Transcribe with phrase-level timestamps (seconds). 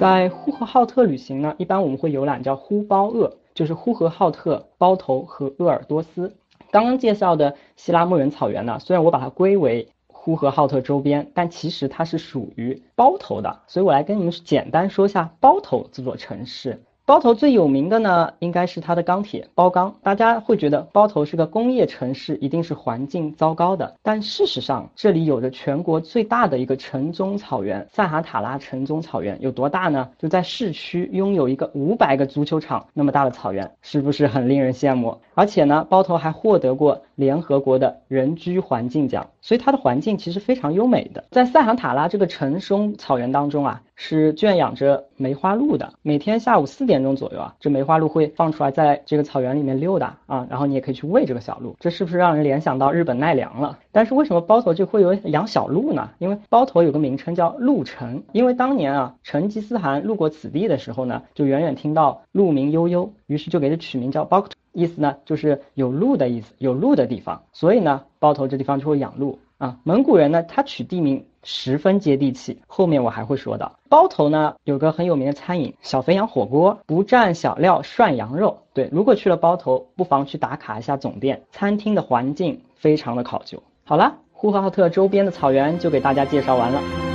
[0.00, 6.34] 在呼和浩特旅行呢，一般我们会游览叫呼包鄂，就是呼和浩特、包头和鄂尔多斯。
[6.70, 16.80] 刚刚介绍的希拉木仁草原呢，虽然我把它归为呼和浩特周边，但其实它是属于包头的，所以我来跟你们简单说一下包头这座城市。
[17.10, 19.92] 包头最有名的呢，应该是它的钢铁包钢。
[20.00, 23.96] 大家会觉得包头是个工业城市，一定是环境糟糕的。
[24.00, 29.36] 但事实上，这里有着全国最大的一个城中草原——萨哈塔拉城中草原。
[29.42, 30.08] 有多大呢？
[30.20, 35.18] 就在市区拥有一个五百个足球场那么大的草原，是不是很令人羡慕？
[35.34, 41.24] 而且呢，包头还获得过联合国的人居环境奖，所以它的环境其实非常优美的。
[41.32, 43.82] 在萨哈塔拉这个城中草原当中啊。
[44.02, 53.78] 是圈养着梅花鹿的，每天下午四点钟左右啊，这梅花鹿会放出来，在这个草原里面溜达啊，然后你也可以去喂这个小鹿，这是不是让人联想到日本奈良了？
[53.92, 56.08] 但是为什么包头就会有养小鹿呢？
[56.16, 69.38] 因为包头有个名称叫鹿城，因为当年啊，成吉思汗路过此地的时候呢，就远远听到鹿鸣悠悠，于是就给它取名叫包头，意思呢就是有鹿的意思，有鹿的地方，所以呢，包头这地方就会养鹿。
[69.60, 73.78] 啊，蒙古人呢，他取地名十分接地气，后面我还会说到。
[73.90, 78.62] 包头呢有个很有名的餐饮，小肥羊火锅，不蘸小料涮羊肉。
[78.72, 83.62] 对，如果去了包头，不妨去打卡一下总店，餐厅的环境非常的考究。
[83.84, 87.09] 好了，呼和浩特周边的草原就给大家介绍完了。